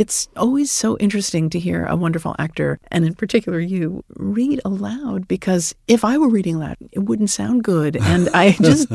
It's 0.00 0.28
always 0.34 0.70
so 0.70 0.96
interesting 0.96 1.50
to 1.50 1.58
hear 1.58 1.84
a 1.84 1.94
wonderful 1.94 2.34
actor, 2.38 2.80
and 2.90 3.04
in 3.04 3.14
particular 3.14 3.60
you, 3.60 4.02
read 4.16 4.58
aloud 4.64 5.28
because 5.28 5.74
if 5.88 6.06
I 6.06 6.16
were 6.16 6.30
reading 6.30 6.54
aloud, 6.54 6.78
it 6.90 7.00
wouldn't 7.00 7.28
sound 7.28 7.64
good. 7.64 7.98
And 7.98 8.30
I 8.32 8.52
just 8.62 8.90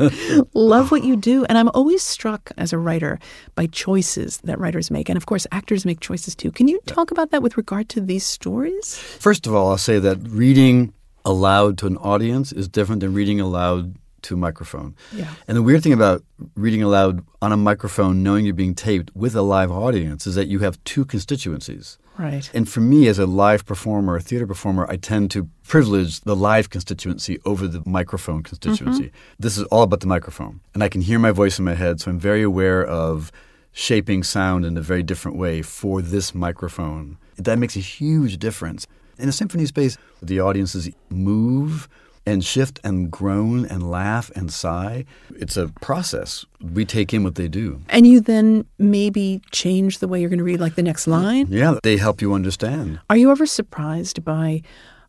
love 0.52 0.90
what 0.90 1.04
you 1.04 1.14
do. 1.14 1.44
And 1.44 1.58
I'm 1.58 1.68
always 1.74 2.02
struck 2.02 2.50
as 2.58 2.72
a 2.72 2.78
writer 2.78 3.20
by 3.54 3.68
choices 3.68 4.38
that 4.38 4.58
writers 4.58 4.90
make. 4.90 5.08
And 5.08 5.16
of 5.16 5.26
course, 5.26 5.46
actors 5.52 5.86
make 5.86 6.00
choices 6.00 6.34
too. 6.34 6.50
Can 6.50 6.66
you 6.66 6.80
talk 6.86 7.12
about 7.12 7.30
that 7.30 7.40
with 7.40 7.56
regard 7.56 7.88
to 7.90 8.00
these 8.00 8.26
stories? 8.26 8.98
First 8.98 9.46
of 9.46 9.54
all, 9.54 9.70
I'll 9.70 9.78
say 9.78 10.00
that 10.00 10.18
reading 10.26 10.92
aloud 11.24 11.78
to 11.78 11.86
an 11.86 11.98
audience 11.98 12.50
is 12.50 12.66
different 12.66 13.00
than 13.00 13.14
reading 13.14 13.40
aloud 13.40 13.94
to 14.26 14.34
a 14.34 14.36
microphone. 14.36 14.94
Yeah. 15.12 15.32
And 15.48 15.56
the 15.56 15.62
weird 15.62 15.82
thing 15.82 15.92
about 15.92 16.22
reading 16.54 16.82
aloud 16.82 17.24
on 17.40 17.52
a 17.52 17.56
microphone, 17.56 18.22
knowing 18.22 18.44
you're 18.44 18.54
being 18.54 18.74
taped 18.74 19.10
with 19.14 19.34
a 19.34 19.42
live 19.42 19.70
audience, 19.70 20.26
is 20.26 20.34
that 20.34 20.48
you 20.48 20.60
have 20.60 20.82
two 20.84 21.04
constituencies. 21.04 21.98
Right. 22.18 22.50
And 22.54 22.68
for 22.68 22.80
me, 22.80 23.08
as 23.08 23.18
a 23.18 23.26
live 23.26 23.66
performer, 23.66 24.16
a 24.16 24.20
theater 24.20 24.46
performer, 24.46 24.86
I 24.88 24.96
tend 24.96 25.30
to 25.32 25.48
privilege 25.64 26.22
the 26.22 26.34
live 26.34 26.70
constituency 26.70 27.38
over 27.44 27.68
the 27.68 27.82
microphone 27.84 28.42
constituency. 28.42 29.04
Mm-hmm. 29.04 29.16
This 29.38 29.58
is 29.58 29.64
all 29.64 29.82
about 29.82 30.00
the 30.00 30.06
microphone. 30.06 30.60
And 30.72 30.82
I 30.82 30.88
can 30.88 31.02
hear 31.02 31.18
my 31.18 31.30
voice 31.30 31.58
in 31.58 31.64
my 31.64 31.74
head, 31.74 32.00
so 32.00 32.10
I'm 32.10 32.18
very 32.18 32.42
aware 32.42 32.84
of 32.84 33.30
shaping 33.72 34.22
sound 34.22 34.64
in 34.64 34.78
a 34.78 34.80
very 34.80 35.02
different 35.02 35.36
way 35.36 35.60
for 35.60 36.00
this 36.00 36.34
microphone. 36.34 37.18
That 37.36 37.58
makes 37.58 37.76
a 37.76 37.80
huge 37.80 38.38
difference. 38.38 38.86
In 39.18 39.28
a 39.28 39.32
symphony 39.32 39.66
space, 39.66 39.98
the 40.22 40.40
audiences 40.40 40.88
move 41.10 41.88
and 42.26 42.44
shift 42.44 42.80
and 42.82 43.10
groan 43.10 43.64
and 43.64 43.88
laugh 43.90 44.30
and 44.34 44.52
sigh. 44.52 45.04
It's 45.36 45.56
a 45.56 45.68
process. 45.80 46.44
We 46.60 46.84
take 46.84 47.14
in 47.14 47.22
what 47.22 47.36
they 47.36 47.48
do. 47.48 47.80
And 47.88 48.06
you 48.06 48.20
then 48.20 48.66
maybe 48.78 49.40
change 49.52 49.98
the 49.98 50.08
way 50.08 50.20
you're 50.20 50.28
going 50.28 50.38
to 50.38 50.44
read, 50.44 50.60
like 50.60 50.74
the 50.74 50.82
next 50.82 51.06
line. 51.06 51.46
Yeah, 51.48 51.78
they 51.82 51.96
help 51.96 52.20
you 52.20 52.34
understand. 52.34 53.00
Are 53.08 53.16
you 53.16 53.30
ever 53.30 53.46
surprised 53.46 54.24
by 54.24 54.62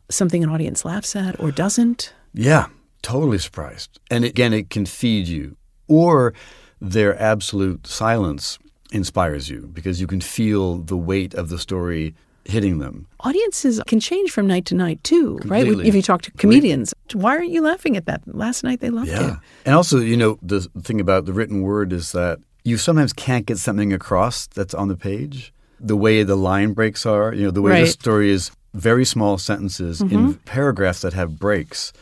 something 0.10 0.44
an 0.44 0.50
audience 0.50 0.86
laughs 0.86 1.16
at 1.16 1.40
or 1.40 1.52
doesn't? 1.52 2.14
Yeah, 2.34 2.68
totally 3.02 3.40
surprised. 3.40 4.00
And 4.12 4.24
again, 4.24 4.54
it 4.54 4.70
can 4.70 4.86
feed 4.86 5.28
you. 5.28 5.58
Or 5.88 6.34
their 6.80 7.20
absolute 7.20 7.88
silence 7.88 8.60
inspires 8.92 9.50
you 9.50 9.70
because 9.74 10.00
you 10.00 10.08
can 10.08 10.22
feel 10.22 10.78
the 10.78 10.98
weight 10.98 11.34
of 11.34 11.50
the 11.50 11.58
story 11.58 12.16
hitting 12.48 12.80
them. 12.80 13.08
Audiences 13.20 13.82
can 13.88 14.00
change 14.00 14.32
from 14.32 14.48
night 14.48 14.66
to 14.66 14.76
night 14.76 15.04
too, 15.04 15.40
right? 15.46 15.68
If 15.68 15.94
you 15.94 16.02
talk 16.02 16.22
to 16.24 16.32
comedians, 16.32 16.94
why 17.14 17.32
aren't 17.36 17.50
you 17.50 17.62
laughing 17.62 17.98
at 17.98 18.06
that? 18.06 18.22
Last 18.26 18.64
night 18.64 18.80
they 18.80 18.90
loved 18.90 19.10
it. 19.10 19.38
And 19.66 19.76
also, 19.76 20.00
you 20.00 20.18
know, 20.18 20.40
the 20.42 20.62
thing 20.82 21.00
about 21.00 21.26
the 21.26 21.34
written 21.34 21.62
word 21.62 21.92
is 21.92 22.12
that 22.14 22.40
you 22.64 22.78
sometimes 22.78 23.14
can't 23.14 23.46
get 23.46 23.58
something 23.58 23.94
across 23.94 24.48
that's 24.48 24.74
on 24.74 24.88
the 24.88 24.96
page. 24.96 25.54
The 25.80 25.96
way 25.96 26.24
the 26.24 26.36
line 26.36 26.74
breaks 26.74 27.06
are, 27.06 27.34
you 27.34 27.46
know, 27.46 27.52
the 27.52 27.62
way 27.62 27.82
the 27.82 27.88
story 27.88 28.32
is 28.32 28.52
very 28.74 29.06
small 29.06 29.38
sentences 29.38 30.02
in 30.02 30.10
mm-hmm. 30.10 30.32
paragraphs 30.46 31.02
that 31.02 31.14
have 31.14 31.40
breaks. 31.40 31.94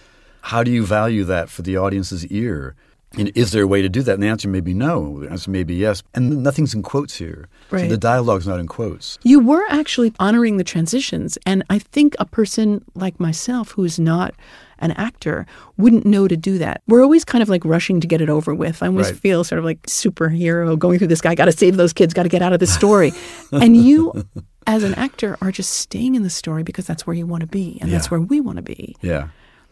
How 0.42 0.64
do 0.64 0.72
you 0.72 0.86
value 0.86 1.24
that 1.26 1.50
for 1.50 1.62
the 1.62 1.78
audience's 1.78 2.26
ear? 2.28 2.76
And 3.18 3.32
is 3.36 3.52
there 3.52 3.64
a 3.64 3.68
way 3.68 3.82
to 3.82 3.90
do 3.90 4.02
that? 4.04 4.14
And 4.14 4.24
the 4.24 4.28
answer 4.28 4.48
may 4.48 4.60
be 4.62 4.74
no. 4.74 5.20
The 5.22 5.32
answer 5.32 5.50
may 5.52 5.64
be 5.64 5.76
yes. 5.76 6.04
And 6.14 6.44
nothing's 6.44 6.74
in 6.74 6.84
quotes 6.84 7.16
here. 7.18 7.48
So 7.70 7.78
Right. 7.78 7.90
the 7.90 7.98
dialogue's 7.98 8.48
not 8.48 8.60
in 8.60 8.68
quotes. 8.68 9.18
You 9.24 9.40
were 9.40 9.64
actually 9.70 10.14
honoring 10.20 10.58
the 10.58 10.64
transitions. 10.64 11.38
And 11.46 11.64
I 11.70 11.80
think 11.80 12.16
a 12.20 12.26
person 12.26 12.84
like 12.94 13.20
myself 13.20 13.72
who's 13.72 13.98
not 14.00 14.34
an 14.80 14.92
actor 14.92 15.46
wouldn't 15.78 16.06
know 16.06 16.28
to 16.28 16.36
do 16.36 16.58
that. 16.58 16.82
We're 16.88 17.02
always 17.02 17.24
kind 17.24 17.42
of 17.42 17.48
like 17.48 17.64
rushing 17.64 18.02
to 18.02 18.08
get 18.08 18.20
it 18.22 18.30
over 18.30 18.54
with. 18.54 18.84
I 18.84 18.88
always 18.88 19.08
Right. 19.08 19.16
feel 19.18 19.44
sort 19.46 19.60
of 19.60 19.66
like 19.66 19.82
superhero 19.84 20.78
going 20.78 20.98
through 21.00 21.08
this 21.08 21.22
guy, 21.22 21.34
got 21.36 21.46
to 21.46 21.52
save 21.54 21.78
those 21.78 21.94
kids, 21.94 22.14
got 22.14 22.24
to 22.24 22.30
get 22.30 22.42
out 22.42 22.54
of 22.54 22.60
this 22.60 22.74
story. 22.74 23.14
and 23.52 23.78
you, 23.78 24.26
as 24.68 24.84
an 24.84 24.94
actor, 24.96 25.38
are 25.42 25.52
just 25.52 25.72
staying 25.72 26.16
in 26.16 26.24
the 26.24 26.30
story 26.30 26.64
because 26.64 26.86
that's 26.86 27.08
where 27.08 27.16
you 27.16 27.26
want 27.26 27.42
to 27.42 27.48
be. 27.48 27.78
And 27.82 27.92
that's 27.92 28.12
where 28.12 28.20
we 28.20 28.42
want 28.42 28.58
to 28.58 28.62
be. 28.64 28.96
Yeah. 29.02 29.30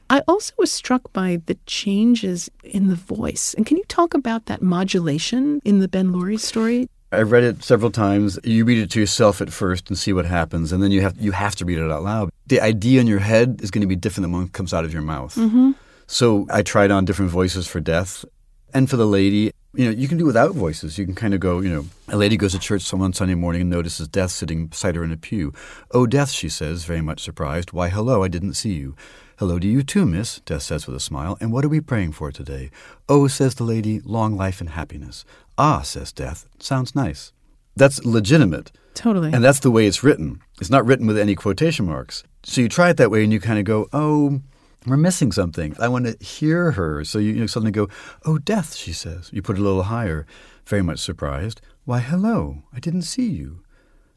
I 0.09 0.21
also 0.27 0.53
was 0.57 0.71
struck 0.71 1.11
by 1.13 1.41
the 1.45 1.57
changes 1.65 2.49
in 2.63 2.87
the 2.87 2.95
voice. 2.95 3.53
And 3.55 3.65
can 3.65 3.77
you 3.77 3.83
talk 3.85 4.13
about 4.13 4.45
that 4.45 4.61
modulation 4.61 5.61
in 5.63 5.79
the 5.79 5.87
Ben 5.87 6.11
Loory 6.11 6.37
story? 6.37 6.89
I've 7.11 7.31
read 7.31 7.43
it 7.43 7.63
several 7.63 7.91
times. 7.91 8.39
You 8.43 8.65
read 8.65 8.79
it 8.79 8.89
to 8.91 8.99
yourself 8.99 9.39
at 9.39 9.51
first 9.51 9.89
and 9.89 9.97
see 9.97 10.13
what 10.13 10.25
happens, 10.25 10.71
and 10.71 10.81
then 10.81 10.91
you 10.91 11.01
have 11.01 11.15
you 11.19 11.31
have 11.31 11.55
to 11.57 11.65
read 11.65 11.77
it 11.77 11.91
out 11.91 12.03
loud. 12.03 12.31
The 12.47 12.59
idea 12.59 13.01
in 13.01 13.07
your 13.07 13.19
head 13.19 13.61
is 13.61 13.69
going 13.69 13.81
to 13.81 13.87
be 13.87 13.95
different 13.95 14.23
than 14.23 14.31
when 14.31 14.45
it 14.45 14.53
comes 14.53 14.73
out 14.73 14.83
of 14.83 14.91
your 14.91 15.03
mouth. 15.03 15.35
Mm-hmm. 15.35 15.71
So 16.07 16.47
I 16.49 16.63
tried 16.63 16.91
on 16.91 17.05
different 17.05 17.31
voices 17.31 17.67
for 17.67 17.79
death, 17.79 18.25
and 18.73 18.89
for 18.89 18.97
the 18.97 19.05
lady. 19.07 19.51
You 19.75 19.85
know, 19.85 19.91
you 19.91 20.07
can 20.07 20.19
do 20.19 20.25
without 20.25 20.53
voices. 20.53 20.99
You 20.99 21.05
can 21.05 21.15
kind 21.15 21.33
of 21.33 21.39
go, 21.39 21.59
you 21.59 21.69
know, 21.69 21.85
a 22.07 22.15
lady 22.15 22.37
goes 22.37 22.51
to 22.51 22.59
church 22.59 22.93
one 22.93 23.11
Sunday 23.11 23.33
morning 23.33 23.61
and 23.61 23.71
notices 23.71 24.07
Death 24.07 24.29
sitting 24.29 24.67
beside 24.67 24.95
her 24.95 25.03
in 25.03 25.11
a 25.11 25.17
pew. 25.17 25.51
Oh, 25.89 26.05
Death, 26.05 26.29
she 26.29 26.47
says, 26.47 26.85
very 26.85 27.01
much 27.01 27.23
surprised. 27.23 27.73
Why, 27.73 27.89
hello, 27.89 28.23
I 28.23 28.27
didn't 28.27 28.53
see 28.53 28.73
you. 28.73 28.95
Hello 29.39 29.57
to 29.57 29.67
you 29.67 29.81
too, 29.81 30.05
miss, 30.05 30.41
Death 30.41 30.61
says 30.61 30.85
with 30.85 30.95
a 30.95 30.99
smile. 30.99 31.39
And 31.41 31.51
what 31.51 31.65
are 31.65 31.69
we 31.69 31.81
praying 31.81 32.11
for 32.11 32.31
today? 32.31 32.69
Oh, 33.09 33.27
says 33.27 33.55
the 33.55 33.63
lady, 33.63 33.99
long 34.01 34.37
life 34.37 34.61
and 34.61 34.69
happiness. 34.69 35.25
Ah, 35.57 35.81
says 35.81 36.11
Death, 36.11 36.47
sounds 36.59 36.93
nice. 36.93 37.33
That's 37.75 38.05
legitimate. 38.05 38.71
Totally. 38.93 39.33
And 39.33 39.43
that's 39.43 39.61
the 39.61 39.71
way 39.71 39.87
it's 39.87 40.03
written. 40.03 40.39
It's 40.61 40.69
not 40.69 40.85
written 40.85 41.07
with 41.07 41.17
any 41.17 41.33
quotation 41.33 41.87
marks. 41.87 42.23
So 42.43 42.61
you 42.61 42.69
try 42.69 42.91
it 42.91 42.97
that 42.97 43.09
way 43.09 43.23
and 43.23 43.33
you 43.33 43.39
kind 43.39 43.57
of 43.57 43.65
go, 43.65 43.87
oh, 43.91 44.39
we're 44.85 44.97
missing 44.97 45.31
something. 45.31 45.75
I 45.79 45.87
want 45.87 46.05
to 46.05 46.23
hear 46.23 46.71
her. 46.71 47.03
So 47.03 47.19
you, 47.19 47.33
you 47.33 47.39
know, 47.41 47.47
suddenly 47.47 47.71
go, 47.71 47.87
oh, 48.25 48.37
death, 48.37 48.75
she 48.75 48.93
says. 48.93 49.29
You 49.33 49.41
put 49.41 49.57
it 49.57 49.61
a 49.61 49.63
little 49.63 49.83
higher, 49.83 50.25
very 50.65 50.81
much 50.81 50.99
surprised. 50.99 51.61
Why, 51.85 51.99
hello, 51.99 52.63
I 52.73 52.79
didn't 52.79 53.03
see 53.03 53.29
you. 53.29 53.63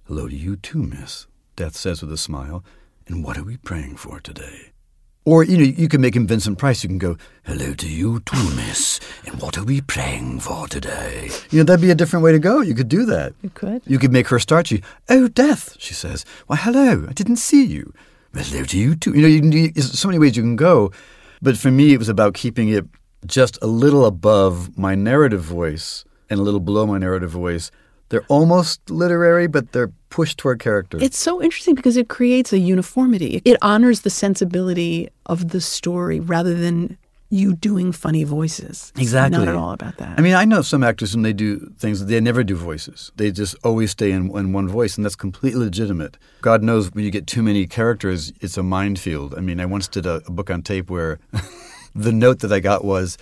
Hello 0.04 0.28
to 0.28 0.36
you 0.36 0.56
too, 0.56 0.82
miss, 0.82 1.26
Death 1.56 1.76
says 1.76 2.00
with 2.00 2.12
a 2.12 2.16
smile. 2.16 2.64
And 3.08 3.24
what 3.24 3.36
are 3.36 3.44
we 3.44 3.56
praying 3.56 3.96
for 3.96 4.20
today? 4.20 4.72
Or, 5.24 5.42
you 5.42 5.56
know, 5.56 5.64
you 5.64 5.88
can 5.88 6.00
make 6.00 6.14
him 6.14 6.28
Vincent 6.28 6.56
Price. 6.58 6.84
You 6.84 6.88
can 6.88 6.98
go, 6.98 7.16
hello 7.44 7.74
to 7.74 7.88
you 7.88 8.20
too, 8.20 8.54
miss. 8.54 9.00
And 9.26 9.42
what 9.42 9.58
are 9.58 9.64
we 9.64 9.80
praying 9.80 10.38
for 10.38 10.68
today? 10.68 11.30
You 11.50 11.58
know, 11.58 11.64
that'd 11.64 11.82
be 11.82 11.90
a 11.90 11.96
different 11.96 12.24
way 12.24 12.30
to 12.30 12.38
go. 12.38 12.60
You 12.60 12.76
could 12.76 12.88
do 12.88 13.04
that. 13.06 13.34
you 13.42 13.50
could. 13.50 13.82
You 13.84 13.98
could 13.98 14.12
make 14.12 14.28
her 14.28 14.38
start 14.38 14.70
you. 14.70 14.80
Oh, 15.08 15.26
Death, 15.26 15.76
she 15.80 15.94
says. 15.94 16.24
Why, 16.46 16.54
hello, 16.54 17.06
I 17.08 17.12
didn't 17.12 17.36
see 17.36 17.64
you. 17.64 17.92
Well, 18.36 18.44
hello 18.44 18.64
to 18.64 18.78
you 18.78 18.94
too. 18.94 19.14
You 19.14 19.22
know, 19.22 19.28
you 19.28 19.72
there's 19.72 19.98
so 19.98 20.08
many 20.08 20.18
ways 20.18 20.36
you 20.36 20.42
can 20.42 20.56
go. 20.56 20.92
But 21.40 21.56
for 21.56 21.70
me, 21.70 21.94
it 21.94 21.98
was 21.98 22.10
about 22.10 22.34
keeping 22.34 22.68
it 22.68 22.84
just 23.24 23.58
a 23.62 23.66
little 23.66 24.04
above 24.04 24.76
my 24.76 24.94
narrative 24.94 25.40
voice 25.40 26.04
and 26.28 26.38
a 26.38 26.42
little 26.42 26.60
below 26.60 26.86
my 26.86 26.98
narrative 26.98 27.30
voice. 27.30 27.70
They're 28.10 28.26
almost 28.28 28.90
literary, 28.90 29.46
but 29.46 29.72
they're 29.72 29.90
pushed 30.10 30.36
toward 30.36 30.60
character. 30.60 30.98
It's 31.00 31.16
so 31.18 31.42
interesting 31.42 31.74
because 31.74 31.96
it 31.96 32.08
creates 32.08 32.52
a 32.52 32.58
uniformity. 32.58 33.40
It 33.46 33.56
honors 33.62 34.02
the 34.02 34.10
sensibility 34.10 35.08
of 35.24 35.48
the 35.48 35.62
story 35.62 36.20
rather 36.20 36.52
than 36.52 36.98
you 37.28 37.54
doing 37.54 37.90
funny 37.92 38.22
voices. 38.24 38.92
It's 38.94 39.02
Exactly. 39.02 39.38
not 39.38 39.48
at 39.48 39.54
all 39.56 39.72
about 39.72 39.96
that. 39.98 40.18
I 40.18 40.22
mean, 40.22 40.34
I 40.34 40.44
know 40.44 40.62
some 40.62 40.84
actors 40.84 41.14
when 41.14 41.22
they 41.22 41.32
do 41.32 41.72
things, 41.78 42.04
they 42.06 42.20
never 42.20 42.44
do 42.44 42.54
voices. 42.54 43.10
They 43.16 43.30
just 43.32 43.56
always 43.64 43.90
stay 43.90 44.12
in, 44.12 44.30
in 44.36 44.52
one 44.52 44.68
voice, 44.68 44.96
and 44.96 45.04
that's 45.04 45.16
completely 45.16 45.64
legitimate. 45.64 46.16
God 46.40 46.62
knows 46.62 46.92
when 46.92 47.04
you 47.04 47.10
get 47.10 47.26
too 47.26 47.42
many 47.42 47.66
characters, 47.66 48.32
it's 48.40 48.56
a 48.56 48.62
minefield. 48.62 49.34
I 49.36 49.40
mean, 49.40 49.58
I 49.60 49.66
once 49.66 49.88
did 49.88 50.06
a, 50.06 50.22
a 50.26 50.30
book 50.30 50.50
on 50.50 50.62
tape 50.62 50.88
where 50.88 51.18
the 51.94 52.12
note 52.12 52.40
that 52.40 52.52
I 52.52 52.60
got 52.60 52.84
was, 52.84 53.18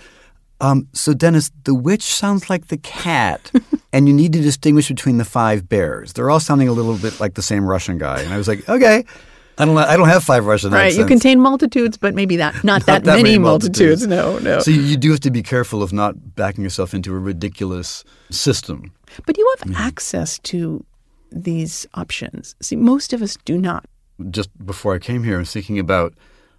um, 0.61 0.87
so 0.93 1.13
Denis, 1.13 1.51
the 1.63 1.73
witch 1.75 2.03
sounds 2.03 2.49
like 2.49 2.67
the 2.67 2.77
cat, 2.77 3.51
and 3.93 4.07
you 4.07 4.13
need 4.13 4.33
to 4.33 4.41
distinguish 4.41 4.87
between 4.87 5.17
the 5.17 5.25
five 5.25 5.67
bears. 5.67 6.13
They're 6.13 6.29
all 6.29 6.39
sounding 6.39 6.67
a 6.69 6.73
little 6.73 6.95
bit 6.97 7.19
like 7.19 7.33
the 7.33 7.41
same 7.41 7.65
Russian 7.65 7.97
guy, 7.97 8.21
and 8.21 8.33
I 8.33 8.37
was 8.37 8.47
like, 8.47 8.67
okay. 8.69 9.03
I 9.57 9.65
don't. 9.65 9.77
I 9.77 9.95
don't 9.95 10.09
have 10.09 10.23
five 10.23 10.45
Russian 10.45 10.71
right. 10.71 10.87
accents. 10.87 10.99
You 10.99 11.05
contain 11.05 11.39
multitudes, 11.39 11.97
but 11.97 12.13
maybe 12.13 12.37
that 12.37 12.63
not, 12.63 12.85
that, 12.85 13.03
that 13.05 13.11
many, 13.17 13.23
many 13.23 13.37
multitudes. 13.37 14.05
multitudes. 14.05 14.43
No, 14.45 14.55
no. 14.55 14.59
So 14.59 14.71
you, 14.71 14.97
do 14.97 15.11
have 15.11 15.21
to 15.21 15.31
be 15.31 15.41
careful 15.41 15.81
of 15.81 15.93
not 15.93 16.35
backing 16.35 16.63
yourself 16.63 16.93
into 16.93 17.13
a 17.15 17.19
ridiculous 17.19 18.03
system. 18.29 18.91
but 19.25 19.37
you 19.37 19.55
have 19.57 19.69
mm-hmm. 19.69 19.81
access 19.81 20.39
to 20.39 20.85
these 21.31 21.87
options. 21.93 22.55
See, 22.61 22.75
most 22.75 23.13
of 23.13 23.21
us 23.21 23.37
do 23.45 23.57
not. 23.57 23.85
Just 24.29 24.49
before 24.65 24.95
I 24.95 24.99
came 24.99 25.23
here, 25.23 25.35
I 25.35 25.39
was 25.39 25.51
thinking 25.51 25.79
about 25.79 26.13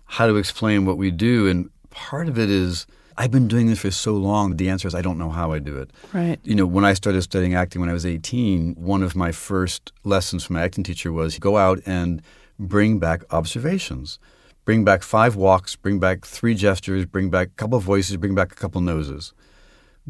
how 0.04 0.26
to 0.26 0.36
explain 0.36 0.86
what 0.86 0.96
we 0.96 1.10
do, 1.10 1.48
and 1.48 1.70
part 1.90 2.28
of 2.28 2.38
it 2.38 2.50
is 2.50 2.86
I've 3.18 3.30
been 3.30 3.48
doing 3.48 3.66
this 3.66 3.80
for 3.80 3.90
so 3.90 4.14
long. 4.14 4.56
The 4.56 4.68
answer 4.68 4.86
is 4.86 4.94
I 4.94 5.02
don't 5.02 5.18
know 5.18 5.30
how 5.30 5.52
I 5.52 5.58
do 5.58 5.76
it. 5.78 5.90
Right. 6.12 6.38
You 6.44 6.54
know, 6.54 6.66
when 6.66 6.84
I 6.84 6.92
started 6.92 7.22
studying 7.22 7.54
acting 7.54 7.80
when 7.80 7.88
I 7.88 7.94
was 7.94 8.04
18, 8.04 8.74
one 8.74 9.02
of 9.02 9.16
my 9.16 9.32
first 9.32 9.92
lessons 10.04 10.44
from 10.44 10.54
my 10.54 10.62
acting 10.62 10.84
teacher 10.84 11.12
was 11.12 11.38
go 11.38 11.56
out 11.56 11.80
and 11.86 12.22
bring 12.58 12.98
back 12.98 13.24
observations. 13.30 14.18
Bring 14.64 14.84
back 14.84 15.02
five 15.02 15.36
walks, 15.36 15.76
bring 15.76 16.00
back 16.00 16.24
three 16.24 16.54
gestures, 16.54 17.06
bring 17.06 17.30
back 17.30 17.48
a 17.48 17.54
couple 17.56 17.78
of 17.78 17.84
voices, 17.84 18.16
bring 18.16 18.34
back 18.34 18.50
a 18.50 18.56
couple 18.56 18.80
of 18.80 18.84
noses. 18.84 19.32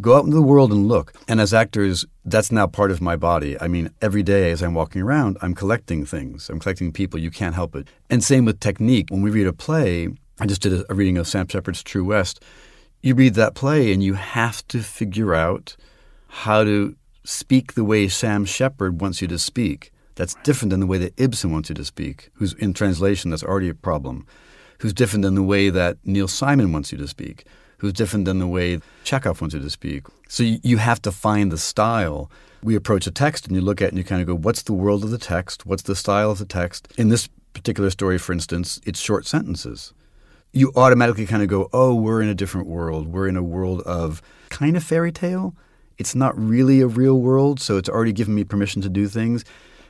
Go 0.00 0.16
out 0.16 0.24
into 0.24 0.36
the 0.36 0.42
world 0.42 0.72
and 0.72 0.88
look. 0.88 1.14
And 1.28 1.40
as 1.40 1.54
actors, 1.54 2.04
that's 2.24 2.52
now 2.52 2.66
part 2.66 2.90
of 2.90 3.00
my 3.00 3.16
body. 3.16 3.60
I 3.60 3.68
mean, 3.68 3.90
every 4.02 4.22
day 4.22 4.50
as 4.50 4.62
I'm 4.62 4.74
walking 4.74 5.02
around, 5.02 5.38
I'm 5.40 5.54
collecting 5.54 6.04
things. 6.04 6.50
I'm 6.50 6.58
collecting 6.58 6.92
people. 6.92 7.18
You 7.18 7.30
can't 7.30 7.54
help 7.54 7.74
it. 7.76 7.88
And 8.10 8.22
same 8.22 8.44
with 8.44 8.60
technique. 8.60 9.10
When 9.10 9.22
we 9.22 9.30
read 9.30 9.46
a 9.46 9.52
play, 9.52 10.08
I 10.38 10.46
just 10.46 10.60
did 10.60 10.84
a, 10.88 10.94
reading 10.94 11.16
of 11.16 11.26
Sam 11.26 11.48
Shepard's 11.48 11.82
True 11.82 12.04
West. 12.04 12.42
You 13.02 13.14
read 13.14 13.34
that 13.34 13.54
play 13.54 13.92
and 13.92 14.02
you 14.02 14.14
have 14.14 14.66
to 14.68 14.82
figure 14.82 15.34
out 15.34 15.76
how 16.28 16.64
to 16.64 16.94
speak 17.24 17.72
the 17.72 17.84
way 17.84 18.08
Sam 18.08 18.44
Shepard 18.44 19.00
wants 19.00 19.22
you 19.22 19.28
to 19.28 19.38
speak. 19.38 19.92
That's 20.16 20.34
different 20.42 20.70
than 20.70 20.80
the 20.80 20.86
way 20.86 20.98
that 20.98 21.14
Ibsen 21.16 21.52
wants 21.52 21.68
you 21.68 21.74
to 21.76 21.84
speak, 21.84 22.30
who's 22.34 22.54
in 22.54 22.74
translation, 22.74 23.30
that's 23.30 23.44
already 23.44 23.68
a 23.68 23.74
problem, 23.74 24.26
who's 24.80 24.92
different 24.92 25.22
than 25.22 25.34
the 25.34 25.42
way 25.42 25.70
that 25.70 25.98
Neil 26.04 26.26
Simon 26.26 26.72
wants 26.72 26.90
you 26.90 26.98
to 26.98 27.06
speak, 27.06 27.44
who's 27.78 27.92
different 27.92 28.24
than 28.24 28.38
the 28.38 28.46
way 28.46 28.80
Chekhov 29.04 29.40
wants 29.40 29.54
you 29.54 29.60
to 29.60 29.70
speak. 29.70 30.06
So 30.28 30.42
you, 30.42 30.58
you 30.62 30.78
have 30.78 31.00
to 31.02 31.12
find 31.12 31.52
the 31.52 31.58
style. 31.58 32.30
We 32.62 32.74
approach 32.74 33.06
a 33.06 33.10
text 33.10 33.46
and 33.46 33.54
you 33.54 33.62
look 33.62 33.80
at 33.80 33.86
it 33.86 33.88
and 33.90 33.98
you 33.98 34.04
kind 34.04 34.22
of 34.22 34.26
go, 34.26 34.34
what's 34.34 34.62
the 34.62 34.72
world 34.72 35.04
of 35.04 35.10
the 35.10 35.18
text? 35.18 35.66
What's 35.66 35.82
the 35.82 35.94
style 35.94 36.30
of 36.30 36.38
the 36.38 36.46
text? 36.46 36.92
In 36.96 37.10
this 37.10 37.28
particular 37.52 37.90
story, 37.90 38.18
for 38.18 38.32
instance, 38.32 38.80
it's 38.86 38.98
short 38.98 39.26
sentences. 39.26 39.92
You 40.52 40.72
automatically 40.74 41.26
kind 41.26 41.42
of 41.42 41.48
go, 41.48 41.68
oh, 41.74 41.94
we're 41.94 42.22
in 42.22 42.28
a 42.28 42.34
different 42.34 42.66
world. 42.66 43.08
We're 43.08 43.28
in 43.28 43.36
a 43.36 43.42
world 43.42 43.82
of 43.82 44.22
kind 44.48 44.76
of 44.76 44.82
fairy 44.82 45.12
tale. 45.12 45.54
It's 45.98 46.14
not 46.14 46.38
really 46.38 46.80
a 46.80 46.86
real 46.86 47.20
world, 47.20 47.60
so 47.60 47.76
it's 47.76 47.88
already 47.88 48.12
given 48.12 48.34
me 48.34 48.44
permission 48.44 48.80
to 48.82 48.88
do 48.88 49.08
things. 49.08 49.44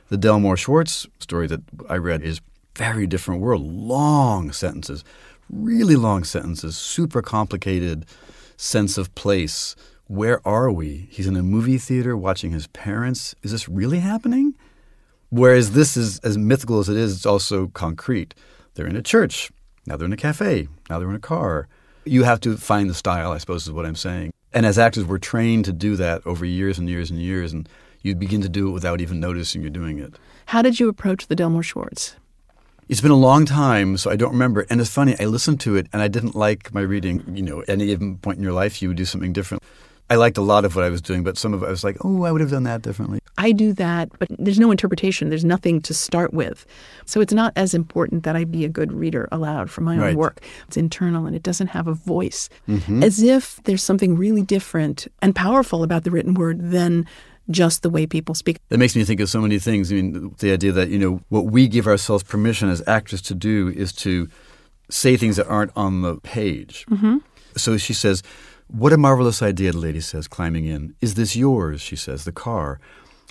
The 0.09 0.17
Delmore 0.17 0.55
Schwartz 0.55 1.05
story 1.19 1.47
that 1.47 1.61
I 1.89 1.97
read 1.97 2.21
is 2.21 2.39
very 2.75 3.07
different 3.07 3.41
world. 3.41 3.61
Long 3.61 4.53
sentences, 4.53 5.03
really 5.49 5.97
long 5.97 6.23
sentences, 6.23 6.77
super 6.77 7.21
complicated 7.21 8.05
sense 8.55 8.97
of 8.97 9.13
place. 9.15 9.75
Where 10.05 10.45
are 10.47 10.71
we? 10.71 11.09
He's 11.11 11.27
in 11.27 11.35
a 11.35 11.43
movie 11.43 11.77
theater 11.77 12.15
watching 12.15 12.51
his 12.51 12.67
parents. 12.67 13.35
Is 13.43 13.51
this 13.51 13.67
really 13.67 13.99
happening? 13.99 14.55
Whereas 15.29 15.73
this 15.73 15.97
is 15.97 16.19
as 16.19 16.37
mythical 16.37 16.79
as 16.79 16.87
it 16.87 16.95
is, 16.95 17.13
it's 17.13 17.25
also 17.25 17.67
concrete. 17.67 18.33
They're 18.75 18.87
in 18.87 18.95
a 18.95 19.01
church. 19.01 19.51
Now 19.85 19.97
they're 19.97 20.05
in 20.05 20.13
a 20.13 20.17
cafe. 20.17 20.69
Now 20.89 20.99
they're 20.99 21.09
in 21.09 21.15
a 21.15 21.19
car. 21.19 21.67
You 22.05 22.23
have 22.23 22.39
to 22.41 22.55
find 22.55 22.89
the 22.89 22.93
style, 22.93 23.33
I 23.33 23.39
suppose, 23.39 23.63
is 23.67 23.73
what 23.73 23.85
I'm 23.85 23.95
saying. 23.95 24.31
And 24.53 24.65
as 24.65 24.79
actors, 24.79 25.03
we're 25.03 25.17
trained 25.17 25.65
to 25.65 25.73
do 25.73 25.97
that 25.97 26.25
over 26.25 26.45
years 26.45 26.79
and 26.79 26.87
years 26.87 27.11
and 27.11 27.21
years. 27.21 27.51
And 27.51 27.67
you 28.07 28.15
begin 28.15 28.41
to 28.41 28.49
do 28.49 28.69
it 28.69 28.71
without 28.71 29.01
even 29.01 29.19
noticing 29.19 29.61
you're 29.61 29.69
doing 29.69 29.99
it. 29.99 30.15
How 30.47 30.61
did 30.61 30.79
you 30.79 30.89
approach 30.89 31.27
the 31.27 31.35
Delmore 31.35 31.63
Schwartz? 31.63 32.15
It's 32.89 33.01
been 33.01 33.11
a 33.11 33.15
long 33.15 33.45
time, 33.45 33.97
so 33.97 34.09
I 34.09 34.15
don't 34.15 34.31
remember. 34.31 34.65
And 34.69 34.79
it's 34.79 34.89
funny, 34.89 35.15
I 35.19 35.25
listened 35.25 35.59
to 35.61 35.75
it 35.75 35.87
and 35.91 36.01
I 36.01 36.07
didn't 36.07 36.35
like 36.35 36.73
my 36.73 36.81
reading. 36.81 37.23
You 37.35 37.43
know, 37.43 37.61
at 37.61 37.69
any 37.69 37.87
given 37.87 38.17
point 38.17 38.37
in 38.37 38.43
your 38.43 38.53
life, 38.53 38.81
you 38.81 38.87
would 38.87 38.97
do 38.97 39.05
something 39.05 39.33
different. 39.33 39.61
I 40.09 40.15
liked 40.15 40.37
a 40.37 40.41
lot 40.41 40.63
of 40.63 40.73
what 40.75 40.85
I 40.85 40.89
was 40.89 41.01
doing, 41.01 41.23
but 41.23 41.37
some 41.37 41.53
of 41.53 41.63
it 41.63 41.65
I 41.65 41.69
was 41.69 41.83
like, 41.83 41.97
oh, 42.05 42.23
I 42.23 42.31
would 42.31 42.39
have 42.39 42.49
done 42.49 42.63
that 42.63 42.81
differently. 42.81 43.19
I 43.37 43.51
do 43.51 43.73
that, 43.73 44.09
but 44.17 44.29
there's 44.39 44.59
no 44.59 44.71
interpretation. 44.71 45.29
There's 45.29 45.45
nothing 45.45 45.81
to 45.81 45.93
start 45.93 46.33
with. 46.33 46.65
So 47.05 47.19
it's 47.19 47.33
not 47.33 47.51
as 47.55 47.73
important 47.73 48.23
that 48.23 48.35
I 48.35 48.45
be 48.45 48.63
a 48.63 48.69
good 48.69 48.93
reader 48.93 49.27
aloud 49.33 49.69
for 49.69 49.81
my 49.81 49.97
right. 49.97 50.09
own 50.11 50.15
work. 50.15 50.41
It's 50.67 50.77
internal 50.77 51.25
and 51.25 51.35
it 51.35 51.43
doesn't 51.43 51.67
have 51.67 51.87
a 51.87 51.93
voice. 51.93 52.49
Mm-hmm. 52.69 53.03
As 53.03 53.21
if 53.21 53.61
there's 53.65 53.83
something 53.83 54.15
really 54.15 54.41
different 54.41 55.07
and 55.21 55.35
powerful 55.35 55.83
about 55.83 56.05
the 56.05 56.11
written 56.11 56.35
word 56.35 56.71
than 56.71 57.05
just 57.49 57.81
the 57.81 57.89
way 57.89 58.05
people 58.05 58.35
speak. 58.35 58.57
That 58.69 58.77
makes 58.77 58.95
me 58.95 59.03
think 59.03 59.19
of 59.19 59.29
so 59.29 59.41
many 59.41 59.59
things. 59.59 59.91
I 59.91 59.95
mean, 59.95 60.35
the 60.39 60.51
idea 60.51 60.71
that, 60.73 60.89
you 60.89 60.99
know, 60.99 61.21
what 61.29 61.45
we 61.45 61.67
give 61.67 61.87
ourselves 61.87 62.23
permission 62.23 62.69
as 62.69 62.85
actors 62.87 63.21
to 63.23 63.35
do 63.35 63.69
is 63.69 63.93
to 63.93 64.27
say 64.89 65.17
things 65.17 65.35
that 65.37 65.47
aren't 65.47 65.71
on 65.75 66.01
the 66.01 66.17
page. 66.17 66.85
Mm-hmm. 66.89 67.17
So 67.55 67.77
she 67.77 67.93
says, 67.93 68.23
What 68.67 68.93
a 68.93 68.97
marvelous 68.97 69.41
idea, 69.41 69.71
the 69.71 69.77
lady 69.77 70.01
says, 70.01 70.27
climbing 70.27 70.65
in. 70.65 70.95
Is 71.01 71.15
this 71.15 71.35
yours? 71.35 71.81
She 71.81 71.95
says, 71.95 72.25
the 72.25 72.31
car. 72.31 72.79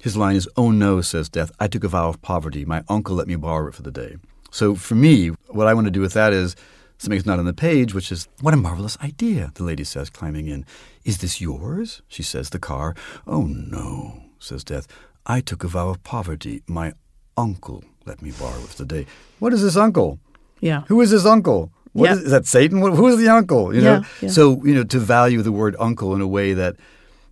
His 0.02 0.16
line 0.16 0.36
is, 0.36 0.48
Oh 0.56 0.70
no, 0.70 1.00
says 1.00 1.28
Death. 1.28 1.52
I 1.58 1.68
took 1.68 1.84
a 1.84 1.88
vow 1.88 2.08
of 2.08 2.22
poverty. 2.22 2.64
My 2.64 2.84
uncle 2.88 3.16
let 3.16 3.28
me 3.28 3.36
borrow 3.36 3.68
it 3.68 3.74
for 3.74 3.82
the 3.82 3.90
day. 3.90 4.16
So 4.50 4.74
for 4.74 4.94
me, 4.94 5.28
what 5.48 5.66
I 5.66 5.74
want 5.74 5.86
to 5.86 5.90
do 5.90 6.00
with 6.00 6.14
that 6.14 6.32
is 6.32 6.56
something 6.98 7.18
that's 7.18 7.26
not 7.26 7.38
on 7.38 7.44
the 7.44 7.52
page, 7.54 7.94
which 7.94 8.10
is, 8.12 8.28
What 8.40 8.54
a 8.54 8.56
marvelous 8.56 8.96
idea, 9.02 9.52
the 9.54 9.64
lady 9.64 9.84
says, 9.84 10.10
climbing 10.10 10.46
in. 10.46 10.64
Is 11.04 11.18
this 11.18 11.40
yours? 11.40 12.02
She 12.08 12.22
says, 12.22 12.50
the 12.50 12.58
car. 12.58 12.94
Oh 13.26 13.44
no, 13.44 14.22
says 14.38 14.64
Death. 14.64 14.86
I 15.26 15.40
took 15.40 15.64
a 15.64 15.68
vow 15.68 15.88
of 15.90 16.02
poverty. 16.02 16.62
My 16.66 16.92
uncle 17.36 17.84
let 18.06 18.22
me 18.22 18.30
borrow 18.38 18.60
it 18.60 18.68
for 18.68 18.76
the 18.78 18.84
day. 18.86 19.06
What 19.40 19.52
is 19.52 19.62
this 19.62 19.76
uncle? 19.76 20.18
Yeah. 20.60 20.82
Who 20.88 21.00
is 21.00 21.10
this 21.10 21.26
uncle? 21.26 21.70
What 21.92 22.06
Yeah. 22.06 22.12
is, 22.12 22.18
is 22.20 22.30
that 22.30 22.46
Satan? 22.46 22.80
What, 22.80 22.92
who 22.94 23.08
is 23.08 23.18
the 23.18 23.28
uncle? 23.28 23.74
You 23.74 23.80
know. 23.82 23.92
Yeah, 23.94 24.04
yeah. 24.22 24.28
So 24.28 24.62
you 24.64 24.74
know 24.74 24.84
to 24.84 24.98
value 24.98 25.42
the 25.42 25.52
word 25.52 25.74
uncle 25.80 26.14
in 26.14 26.20
a 26.20 26.26
way 26.28 26.54
that 26.54 26.76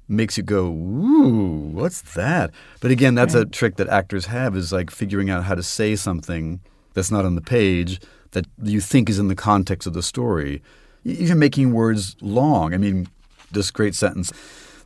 makes 0.09 0.37
you 0.37 0.43
go, 0.43 0.67
ooh, 0.67 1.71
what's 1.73 2.03
that? 2.15 2.51
But 2.81 2.91
again, 2.91 3.15
that's 3.15 3.35
a 3.35 3.45
trick 3.47 3.77
that 3.77 3.89
actors 3.89 4.27
have 4.27 4.55
is 4.57 4.73
like 4.73 4.91
figuring 4.91 5.31
out 5.31 5.45
how 5.45 5.55
to 5.55 5.63
say 5.63 5.97
something 5.97 6.61
that's 6.93 7.11
not 7.11 7.25
on 7.25 7.35
the 7.37 7.41
page 7.41 8.01
that 8.35 8.47
you 8.63 8.81
think 8.81 9.09
is 9.09 9.19
in 9.19 9.29
the 9.29 9.35
context 9.35 9.87
of 9.87 9.95
the 9.95 10.03
story. 10.03 10.63
Even 11.05 11.39
making 11.39 11.73
words 11.73 12.17
long. 12.21 12.75
I 12.75 12.79
mean, 12.79 13.09
this 13.51 13.71
great 13.71 13.95
sentence. 13.95 14.33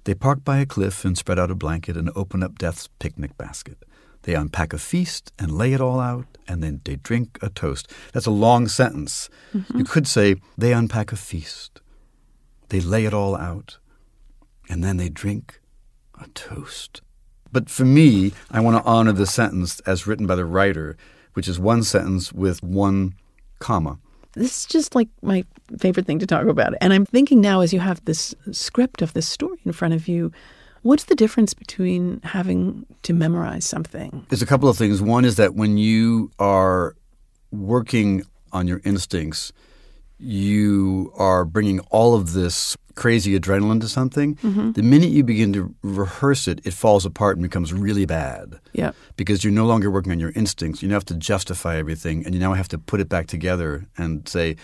They 0.05 0.15
park 0.15 0.45
by 0.45 0.59
a 0.59 0.67
cliff 0.67 1.05
and 1.05 1.19
spread 1.19 1.39
out 1.39 1.51
a 1.51 1.55
blanket 1.55 1.97
and 1.97 2.11
open 2.17 2.43
up 2.43 2.59
Death's 2.59 2.89
picnic 2.99 3.37
basket. 3.37 3.85
They 4.23 4.35
unpack 4.35 4.73
a 4.73 4.79
feast 4.79 5.33
and 5.39 5.53
lay 5.53 5.73
it 5.73 5.81
all 5.81 6.01
out, 6.01 6.27
and 6.47 6.63
then 6.63 6.81
they 6.85 6.97
drink 6.97 7.39
a 7.43 7.51
toast. 7.51 7.91
That's 8.13 8.27
a 8.27 8.31
long 8.31 8.69
sentence. 8.69 9.29
Mm-hmm. 9.55 9.79
You 9.79 9.85
could 9.85 10.07
say, 10.07 10.37
they 10.57 10.73
unpack 10.73 11.13
a 11.13 11.17
feast. 11.17 11.81
They 12.69 12.81
lay 12.81 13.05
it 13.05 13.15
all 13.15 13.37
out, 13.37 13.79
and 14.69 14.83
then 14.83 14.97
they 14.97 15.09
drink 15.09 15.61
a 16.21 16.29
toast. 16.29 17.01
But 17.51 17.71
for 17.71 17.85
me, 17.85 18.33
I 18.51 18.61
want 18.61 18.77
to 18.77 18.89
honor 18.89 19.13
the 19.13 19.27
sentence 19.27 19.81
as 19.81 20.07
written 20.07 20.27
by 20.27 20.35
the 20.35 20.45
writer, 20.45 20.97
which 21.35 21.49
is 21.49 21.59
one 21.59 21.83
sentence 21.83 22.33
with 22.33 22.63
one 22.63 23.15
comma. 23.59 23.99
This 24.35 24.59
is 24.59 24.67
just 24.67 24.95
like 24.95 25.09
my 25.23 25.45
favorite 25.79 26.07
thing 26.07 26.19
to 26.21 26.27
talk 26.27 26.47
about. 26.47 26.75
And 26.81 26.93
I'm 26.93 27.07
thinking 27.07 27.41
now, 27.41 27.61
as 27.61 27.73
you 27.73 27.81
have 27.81 28.05
this 28.05 28.35
script 28.53 29.03
of 29.03 29.13
this 29.13 29.27
story 29.27 29.59
in 29.65 29.73
front 29.73 29.95
of 29.95 30.07
you, 30.07 30.33
what's 30.83 31.05
the 31.05 31.15
difference 31.15 31.55
between 31.55 32.21
having 32.23 32.87
to 33.03 33.13
memorize 33.13 33.65
something? 33.65 34.27
There's 34.29 34.43
a 34.43 34.47
couple 34.47 34.69
of 34.69 34.77
things. 34.77 35.03
One 35.03 35.25
is 35.25 35.37
that 35.37 35.55
when 35.55 35.77
you 35.79 36.31
are 36.39 36.95
working 37.51 38.23
on 38.53 38.69
your 38.69 38.81
instincts, 38.85 39.53
you 40.19 41.13
are 41.17 41.45
bringing 41.45 41.81
all 41.91 42.15
of 42.15 42.33
this 42.33 42.77
crazy 42.95 43.39
adrenaline 43.39 43.81
to 43.81 43.89
something. 43.89 44.35
Mm-hmm. 44.37 44.73
The 44.73 44.83
minute 44.83 45.11
you 45.11 45.23
begin 45.23 45.53
to 45.53 45.73
rehearse 45.83 46.49
it, 46.49 46.61
it 46.65 46.75
falls 46.75 47.07
apart 47.07 47.37
and 47.37 47.43
becomes 47.43 47.73
really 47.73 48.07
bad. 48.07 48.59
Yeah. 48.73 48.93
because 49.17 49.43
you're 49.45 49.53
no 49.53 49.67
longer 49.67 49.91
working 49.91 50.13
on 50.13 50.21
your 50.21 50.33
instincts. 50.35 50.83
You 50.83 50.89
now 50.89 50.97
have 50.97 51.05
to 51.07 51.15
justify 51.15 51.77
everything, 51.77 52.25
and 52.25 52.35
you 52.35 52.41
now 52.41 52.55
have 52.55 52.69
to 52.69 52.79
put 52.79 53.01
it 53.01 53.09
back 53.09 53.27
together 53.27 53.87
and 53.97 54.29
say, 54.29 54.57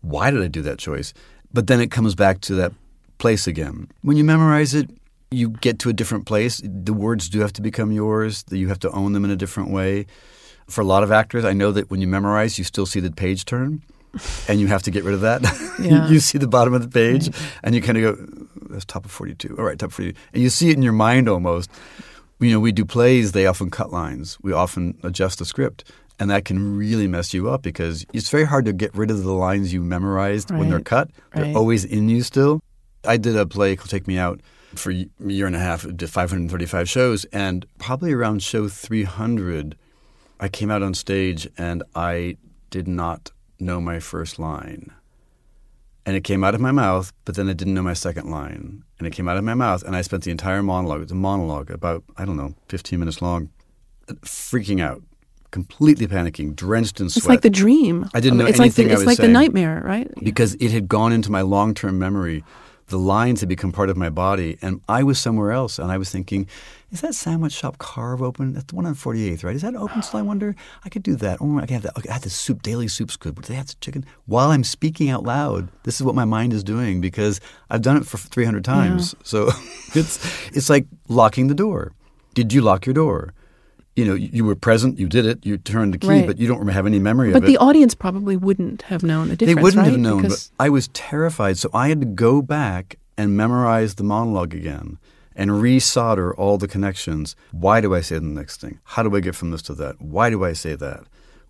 "Why 0.00 0.30
did 0.30 0.42
I 0.42 0.48
do 0.48 0.62
that 0.62 0.78
choice?" 0.78 1.12
But 1.52 1.66
then 1.66 1.80
it 1.80 1.90
comes 1.90 2.14
back 2.14 2.40
to 2.42 2.54
that 2.56 2.72
place 3.18 3.46
again. 3.46 3.88
When 4.02 4.16
you 4.16 4.24
memorize 4.24 4.74
it, 4.74 4.90
you 5.30 5.50
get 5.50 5.78
to 5.80 5.88
a 5.88 5.92
different 5.92 6.26
place. 6.26 6.60
The 6.64 6.92
words 6.94 7.28
do 7.28 7.40
have 7.40 7.52
to 7.54 7.62
become 7.62 7.92
yours. 7.92 8.44
You 8.50 8.68
have 8.68 8.78
to 8.80 8.90
own 8.92 9.12
them 9.12 9.24
in 9.24 9.30
a 9.30 9.36
different 9.36 9.70
way. 9.70 10.06
For 10.68 10.80
a 10.82 10.84
lot 10.84 11.02
of 11.02 11.10
actors, 11.10 11.44
I 11.44 11.52
know 11.54 11.72
that 11.72 11.90
when 11.90 12.00
you 12.00 12.06
memorize, 12.06 12.58
you 12.58 12.64
still 12.64 12.86
see 12.86 13.00
the 13.00 13.10
page 13.10 13.44
turn, 13.44 13.82
and 14.48 14.60
you 14.60 14.66
have 14.68 14.82
to 14.84 14.90
get 14.90 15.04
rid 15.04 15.14
of 15.14 15.20
that. 15.22 15.42
Yeah. 15.78 16.08
you 16.08 16.18
see 16.18 16.38
the 16.38 16.48
bottom 16.48 16.74
of 16.74 16.82
the 16.82 16.88
page, 16.88 17.30
and 17.62 17.72
you 17.74 17.80
kind 17.80 17.96
of 17.98 18.02
go, 18.16 18.26
"That's 18.68 18.84
top 18.84 19.04
of 19.04 19.12
forty-two. 19.12 19.54
All 19.56 19.64
right, 19.64 19.78
top 19.78 19.90
of 19.90 19.94
forty-two," 19.94 20.18
and 20.32 20.42
you 20.42 20.50
see 20.50 20.70
it 20.70 20.76
in 20.76 20.82
your 20.82 20.92
mind 20.92 21.28
almost 21.28 21.70
you 22.40 22.52
know, 22.52 22.60
we 22.60 22.70
do 22.70 22.84
plays, 22.84 23.32
they 23.32 23.46
often 23.46 23.68
cut 23.68 23.90
lines. 23.92 24.38
We 24.42 24.52
often 24.52 24.96
adjust 25.02 25.40
the 25.40 25.44
script. 25.44 25.82
And 26.20 26.30
that 26.30 26.44
can 26.44 26.76
really 26.76 27.08
mess 27.08 27.34
you 27.34 27.50
up 27.50 27.62
because 27.62 28.06
it's 28.12 28.28
very 28.30 28.44
hard 28.44 28.64
to 28.66 28.72
get 28.72 28.94
rid 28.94 29.10
of 29.10 29.24
the 29.24 29.32
lines 29.32 29.72
you 29.72 29.82
memorized 29.82 30.52
when 30.52 30.70
they're 30.70 30.78
cut. 30.80 31.10
They're 31.34 31.46
Right. 31.46 31.56
always 31.56 31.84
in 31.84 32.08
you 32.08 32.22
still. 32.22 32.60
I 33.04 33.16
did 33.16 33.36
a 33.36 33.44
play 33.44 33.74
called 33.74 33.90
Take 33.90 34.06
Me 34.06 34.18
Out 34.18 34.40
for 34.76 34.92
a 34.92 35.06
year 35.26 35.46
and 35.48 35.56
a 35.56 35.58
half, 35.58 35.82
did 35.96 36.08
535 36.10 36.88
shows. 36.88 37.24
And 37.32 37.66
probably 37.78 38.12
around 38.12 38.42
show 38.44 38.68
300, 38.68 39.76
I 40.38 40.48
came 40.48 40.70
out 40.70 40.82
on 40.84 40.94
stage 40.94 41.48
and 41.58 41.82
I 41.96 42.36
did 42.70 42.86
not 42.86 43.32
know 43.60 43.80
my 43.80 44.00
first 44.00 44.38
line. 44.38 44.92
And 46.06 46.16
it 46.16 46.24
came 46.24 46.42
out 46.42 46.54
of 46.54 46.60
my 46.60 46.72
mouth, 46.72 47.12
but 47.24 47.34
then 47.34 47.48
I 47.50 47.52
didn't 47.52 47.74
know 47.74 47.82
my 47.82 47.92
second 47.92 48.30
line. 48.30 48.82
And 48.98 49.06
it 49.06 49.12
came 49.12 49.28
out 49.28 49.36
of 49.36 49.44
my 49.44 49.54
mouth, 49.54 49.82
and 49.82 49.94
I 49.94 50.00
spent 50.00 50.24
the 50.24 50.30
entire 50.30 50.62
monologue, 50.62 51.02
it's 51.02 51.12
a 51.12 51.14
monologue, 51.14 51.70
about, 51.70 52.02
I 52.16 52.24
don't 52.24 52.36
know, 52.36 52.54
15 52.68 52.98
minutes 52.98 53.20
long, 53.20 53.50
freaking 54.22 54.80
out, 54.80 55.02
completely 55.50 56.06
panicking, 56.06 56.56
drenched 56.56 57.00
in 57.00 57.10
sweat. 57.10 57.18
It's 57.18 57.28
like 57.28 57.40
the 57.42 57.50
dream. 57.50 58.08
I 58.14 58.20
didn't 58.20 58.38
know 58.38 58.46
it's 58.46 58.58
like 58.58 58.72
the, 58.74 58.84
anything 58.84 58.98
It's 58.98 59.06
like 59.06 59.18
the 59.18 59.28
nightmare, 59.28 59.82
right? 59.84 60.10
because 60.22 60.54
it 60.54 60.70
had 60.70 60.88
gone 60.88 61.12
into 61.12 61.30
my 61.30 61.42
long 61.42 61.74
term 61.74 61.98
memory. 61.98 62.44
The 62.88 62.98
lines 62.98 63.40
had 63.40 63.48
become 63.48 63.72
part 63.72 63.90
of 63.90 63.96
my 63.96 64.08
body, 64.08 64.58
and 64.62 64.80
I 64.88 65.02
was 65.02 65.18
somewhere 65.18 65.52
else, 65.52 65.78
and 65.78 65.92
I 65.92 65.98
was 65.98 66.10
thinking, 66.10 66.46
is 66.90 67.02
that 67.02 67.14
sandwich 67.14 67.52
shop 67.52 67.76
carve 67.76 68.22
open? 68.22 68.54
That's 68.54 68.64
the 68.64 68.76
one 68.76 68.86
on 68.86 68.94
48th, 68.94 69.44
right? 69.44 69.54
Is 69.54 69.60
that 69.60 69.76
open 69.76 70.02
still? 70.02 70.20
I 70.20 70.22
ah. 70.22 70.24
wonder. 70.24 70.56
I 70.84 70.88
could 70.88 71.02
do 71.02 71.14
that. 71.16 71.38
Oh, 71.40 71.58
I 71.58 71.62
could 71.62 71.70
have 71.70 71.82
that. 71.82 71.98
Okay, 71.98 72.08
I 72.08 72.14
had 72.14 72.22
the 72.22 72.30
soup. 72.30 72.62
Daily 72.62 72.88
soup's 72.88 73.16
good. 73.16 73.34
But 73.34 73.44
do 73.44 73.52
they 73.52 73.56
have 73.56 73.66
the 73.66 73.74
chicken? 73.80 74.06
While 74.24 74.50
I'm 74.50 74.64
speaking 74.64 75.10
out 75.10 75.22
loud, 75.22 75.68
this 75.82 75.96
is 75.96 76.02
what 76.02 76.14
my 76.14 76.24
mind 76.24 76.54
is 76.54 76.64
doing 76.64 77.02
because 77.02 77.40
I've 77.68 77.82
done 77.82 77.98
it 77.98 78.06
for 78.06 78.16
300 78.16 78.64
times. 78.64 79.14
So 79.22 79.50
it's 79.94 80.18
it's 80.56 80.70
like 80.70 80.86
locking 81.08 81.48
the 81.48 81.54
door. 81.54 81.92
Did 82.32 82.54
you 82.54 82.62
lock 82.62 82.86
your 82.86 82.94
door? 82.94 83.34
You 83.98 84.04
know, 84.04 84.14
you 84.14 84.44
were 84.44 84.54
present. 84.54 84.96
You 84.96 85.08
did 85.08 85.26
it. 85.26 85.44
You 85.44 85.58
turned 85.58 85.92
the 85.92 85.98
key, 85.98 86.06
Right. 86.08 86.26
but 86.26 86.38
you 86.38 86.46
don't 86.46 86.68
have 86.68 86.86
any 86.86 87.00
memory 87.00 87.32
But 87.32 87.38
of 87.38 87.42
it. 87.42 87.46
But 87.46 87.52
the 87.52 87.56
audience 87.58 87.96
probably 87.96 88.36
wouldn't 88.36 88.82
have 88.82 89.02
known 89.02 89.28
the 89.28 89.34
difference. 89.34 89.56
They 89.56 89.60
wouldn't 89.60 89.82
right? 89.82 89.90
have 89.90 89.98
known, 89.98 90.22
Because 90.22 90.52
but 90.56 90.64
I 90.64 90.68
was 90.68 90.86
terrified. 90.92 91.58
So 91.58 91.68
I 91.74 91.88
had 91.88 92.00
to 92.02 92.06
go 92.06 92.40
back 92.40 92.96
and 93.16 93.36
memorize 93.36 93.96
the 93.96 94.04
monologue 94.04 94.54
again 94.54 94.98
and 95.34 95.50
resolder 95.50 96.32
all 96.38 96.58
the 96.58 96.68
connections. 96.68 97.34
Why 97.50 97.80
do 97.80 97.92
I 97.92 98.00
say 98.00 98.14
the 98.20 98.26
next 98.26 98.60
thing? 98.60 98.78
How 98.84 99.02
do 99.02 99.16
I 99.16 99.20
get 99.20 99.34
from 99.34 99.50
this 99.50 99.62
to 99.62 99.74
that? 99.74 100.00
Why 100.00 100.30
do 100.30 100.44
I 100.44 100.52
say 100.52 100.76
that? 100.76 101.00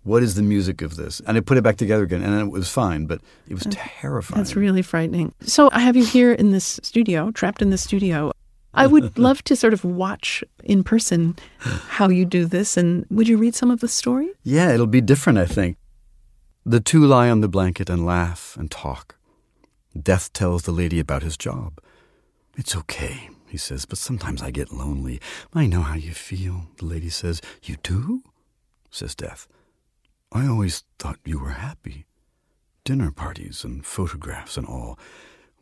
What 0.03 0.23
is 0.23 0.33
the 0.33 0.41
music 0.41 0.81
of 0.81 0.95
this? 0.95 1.19
And 1.27 1.37
I 1.37 1.41
put 1.41 1.57
it 1.57 1.63
back 1.63 1.77
together 1.77 2.03
again, 2.03 2.23
and 2.23 2.33
it 2.41 2.49
was 2.49 2.67
fine, 2.67 3.05
but 3.05 3.21
it 3.47 3.53
was 3.53 3.67
terrifying. 3.69 4.41
That's 4.41 4.55
really 4.55 4.81
frightening. 4.81 5.33
So 5.41 5.69
I 5.71 5.81
have 5.81 5.95
you 5.95 6.05
here 6.05 6.31
in 6.33 6.51
this 6.51 6.79
studio, 6.81 7.29
trapped 7.29 7.61
in 7.61 7.69
this 7.69 7.83
studio. 7.83 8.31
I 8.73 8.87
would 8.87 9.17
love 9.27 9.43
to 9.45 9.55
sort 9.55 9.73
of 9.73 9.83
watch 9.83 10.43
in 10.63 10.83
person 10.83 11.35
how 11.59 12.09
you 12.09 12.25
do 12.25 12.45
this. 12.45 12.77
And 12.77 13.05
would 13.09 13.27
you 13.27 13.37
read 13.37 13.55
some 13.55 13.71
of 13.71 13.79
the 13.79 13.87
story? 13.87 14.29
Yeah, 14.43 14.71
it'll 14.71 14.87
be 14.87 15.01
different, 15.01 15.39
I 15.39 15.45
think. 15.45 15.77
The 16.65 16.79
two 16.79 17.05
lie 17.05 17.29
on 17.29 17.41
the 17.41 17.47
blanket 17.47 17.89
and 17.89 18.05
laugh 18.05 18.55
and 18.59 18.69
talk. 18.69 19.15
Death 19.99 20.31
tells 20.33 20.63
the 20.63 20.71
lady 20.71 20.99
about 20.99 21.23
his 21.23 21.37
job. 21.37 21.79
It's 22.57 22.75
okay, 22.75 23.29
he 23.47 23.57
says, 23.57 23.85
but 23.85 23.97
sometimes 23.97 24.41
I 24.41 24.51
get 24.51 24.71
lonely. 24.71 25.19
I 25.53 25.65
know 25.65 25.81
how 25.81 25.95
you 25.95 26.13
feel, 26.13 26.67
the 26.77 26.85
lady 26.85 27.09
says. 27.09 27.41
You 27.63 27.77
do? 27.81 28.21
says 28.91 29.15
Death. 29.15 29.47
I 30.31 30.47
always 30.47 30.83
thought 30.99 31.19
you 31.25 31.39
were 31.39 31.51
happy. 31.51 32.05
Dinner 32.83 33.11
parties 33.11 33.63
and 33.63 33.85
photographs 33.85 34.57
and 34.57 34.67
all. 34.67 34.99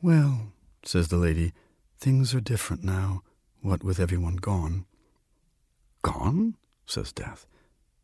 Well, 0.02 0.52
says 0.84 1.08
the 1.08 1.18
lady, 1.18 1.54
things 2.00 2.34
are 2.34 2.42
different 2.42 2.84
now, 2.84 3.22
what 3.62 3.84
with 3.84 4.00
everyone 4.00 4.38
gone. 4.38 4.86
Gone? 6.02 6.56
says 6.86 7.12
Death. 7.12 7.46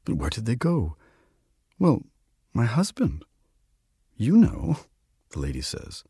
But 0.06 0.16
where 0.16 0.30
did 0.30 0.46
they 0.46 0.56
go? 0.56 0.96
Well, 1.80 2.04
my 2.54 2.66
husband. 2.66 3.24
You 4.18 4.38
know, 4.38 4.78
the 5.30 5.40
lady 5.40 5.62
says. 5.62 6.04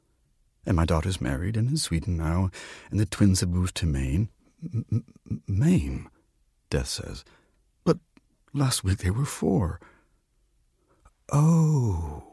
And 0.65 0.75
my 0.75 0.85
daughter's 0.85 1.21
married 1.21 1.57
and 1.57 1.69
in 1.69 1.77
Sweden 1.77 2.17
now, 2.17 2.49
and 2.89 2.99
the 2.99 3.05
twins 3.05 3.41
have 3.41 3.49
moved 3.49 3.75
to 3.75 3.85
Maine. 3.85 4.29
M- 4.73 5.03
Maine, 5.47 6.09
Death 6.69 6.87
says. 6.87 7.25
But 7.83 7.97
last 8.53 8.83
week 8.83 8.99
they 8.99 9.11
were 9.11 9.25
four. 9.25 9.79
Oh, 11.31 12.23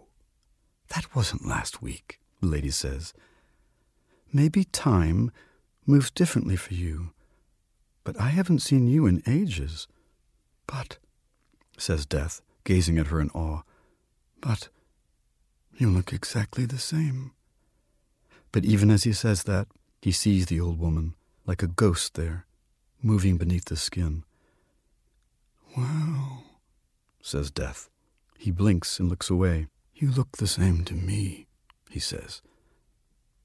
that 0.89 1.15
wasn't 1.15 1.47
last 1.47 1.83
week, 1.83 2.21
the 2.41 2.47
lady 2.47 2.71
says. 2.71 3.13
Maybe 4.33 4.65
time 4.65 5.33
moves 5.87 6.11
differently 6.11 6.57
for 6.57 6.75
you, 6.75 7.11
but 8.05 8.21
I 8.21 8.29
haven't 8.29 8.61
seen 8.61 8.87
you 8.87 9.07
in 9.07 9.23
ages. 9.27 9.89
But, 10.67 10.99
says 11.77 12.07
Death, 12.07 12.41
gazing 12.65 12.99
at 12.99 13.09
her 13.09 13.21
in 13.21 13.31
awe, 13.31 13.63
but 14.41 14.69
you 15.77 15.91
look 15.91 16.13
exactly 16.13 16.65
the 16.65 16.79
same. 16.79 17.33
But 18.53 18.65
even 18.65 18.91
as 18.91 19.05
he 19.05 19.13
says 19.13 19.45
that, 19.45 19.69
he 20.03 20.13
sees 20.13 20.47
the 20.47 20.61
old 20.61 20.79
woman, 20.79 21.15
like 21.47 21.63
a 21.63 21.67
ghost 21.67 22.15
there, 22.15 22.47
moving 23.03 23.37
beneath 23.37 23.67
the 23.67 23.77
skin. 23.77 24.25
Well, 25.77 26.45
says 27.23 27.51
Death. 27.51 27.89
He 28.39 28.51
blinks 28.51 28.99
and 28.99 29.09
looks 29.09 29.29
away. 29.29 29.67
You 29.95 30.11
look 30.11 30.37
the 30.37 30.47
same 30.47 30.85
to 30.85 30.95
me, 30.95 31.47
he 31.91 32.01
says. 32.01 32.43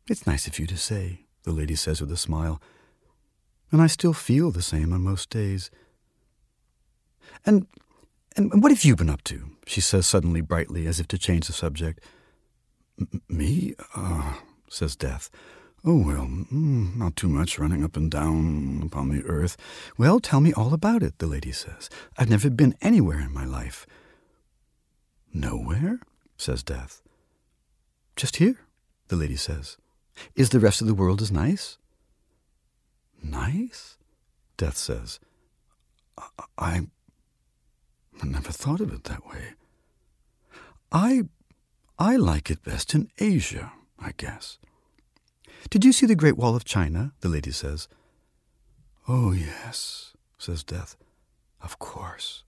It's 0.07 0.27
nice 0.27 0.47
of 0.47 0.59
you 0.59 0.67
to 0.67 0.77
say, 0.77 1.25
the 1.43 1.51
lady 1.51 1.75
says 1.75 1.99
with 1.99 2.11
a 2.11 2.17
smile. 2.17 2.61
And 3.71 3.81
I 3.81 3.87
still 3.87 4.13
feel 4.13 4.51
the 4.51 4.61
same 4.61 4.93
on 4.93 5.01
most 5.01 5.29
days. 5.29 5.71
And 7.45 7.67
and 8.37 8.61
what 8.61 8.71
have 8.71 8.83
you 8.83 8.95
been 8.95 9.09
up 9.09 9.23
to? 9.25 9.51
She 9.65 9.79
says 9.81 10.05
suddenly, 10.05 10.41
brightly, 10.41 10.87
as 10.87 10.99
if 10.99 11.07
to 11.07 11.17
change 11.17 11.47
the 11.47 11.53
subject. 11.53 12.03
Me? 13.29 13.75
Uh, 13.95 14.33
says 14.69 14.95
Death. 14.95 15.29
Oh, 15.85 16.03
well, 16.03 16.25
mm, 16.25 16.95
not 16.97 17.15
too 17.15 17.29
much 17.29 17.57
running 17.59 17.83
up 17.83 17.95
and 17.95 18.11
down 18.11 18.81
upon 18.83 19.09
the 19.09 19.23
earth. 19.23 19.55
Well, 19.97 20.19
tell 20.19 20.41
me 20.41 20.51
all 20.51 20.73
about 20.73 21.01
it, 21.01 21.19
the 21.19 21.27
lady 21.27 21.51
says. 21.51 21.89
I've 22.17 22.29
never 22.29 22.49
been 22.49 22.75
anywhere 22.81 23.19
in 23.19 23.33
my 23.33 23.45
life. 23.45 23.85
Nowhere? 25.33 25.99
says 26.37 26.63
Death. 26.63 27.01
Just 28.15 28.37
here, 28.37 28.57
the 29.07 29.15
lady 29.15 29.37
says. 29.37 29.77
Is 30.35 30.49
the 30.49 30.59
rest 30.59 30.81
of 30.81 30.87
the 30.87 30.93
world 30.93 31.21
as 31.21 31.31
nice? 31.31 31.77
Nice? 33.21 33.97
Death 34.57 34.77
says. 34.77 35.19
I, 36.57 36.87
I 38.21 38.25
never 38.25 38.51
thought 38.51 38.79
of 38.81 38.93
it 38.93 39.05
that 39.05 39.27
way. 39.27 39.53
I 40.91 41.23
I 41.97 42.17
like 42.17 42.49
it 42.49 42.63
best 42.63 42.93
in 42.93 43.09
Asia, 43.19 43.71
I 43.99 44.11
guess. 44.17 44.57
Did 45.69 45.85
you 45.85 45.93
see 45.93 46.05
the 46.05 46.15
Great 46.15 46.37
Wall 46.37 46.55
of 46.55 46.65
China? 46.65 47.13
the 47.21 47.29
lady 47.29 47.51
says. 47.51 47.87
Oh, 49.07 49.31
yes, 49.31 50.13
says 50.37 50.63
Death. 50.63 50.95
Of 51.61 51.79
course. 51.79 52.43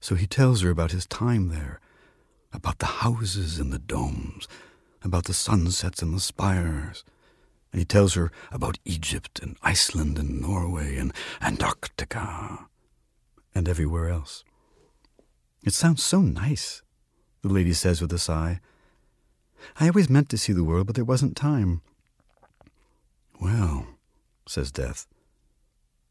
So 0.00 0.14
he 0.14 0.26
tells 0.26 0.62
her 0.62 0.70
about 0.70 0.92
his 0.92 1.06
time 1.06 1.48
there, 1.48 1.80
about 2.52 2.78
the 2.78 2.86
houses 2.86 3.58
and 3.58 3.72
the 3.72 3.78
domes, 3.78 4.48
about 5.04 5.24
the 5.24 5.34
sunsets 5.34 6.02
and 6.02 6.14
the 6.14 6.20
spires. 6.20 7.04
And 7.72 7.78
he 7.78 7.84
tells 7.84 8.14
her 8.14 8.30
about 8.50 8.78
Egypt 8.84 9.40
and 9.42 9.56
Iceland 9.62 10.18
and 10.18 10.40
Norway 10.40 10.96
and 10.96 11.12
Antarctica 11.40 12.66
and 13.54 13.68
everywhere 13.68 14.08
else. 14.08 14.44
It 15.64 15.72
sounds 15.72 16.02
so 16.02 16.20
nice, 16.20 16.82
the 17.42 17.48
lady 17.48 17.72
says 17.72 18.00
with 18.00 18.12
a 18.12 18.18
sigh. 18.18 18.60
I 19.78 19.88
always 19.88 20.10
meant 20.10 20.28
to 20.30 20.38
see 20.38 20.52
the 20.52 20.64
world, 20.64 20.86
but 20.86 20.96
there 20.96 21.04
wasn't 21.04 21.36
time. 21.36 21.82
Well, 23.40 23.86
says 24.46 24.70
Death, 24.70 25.06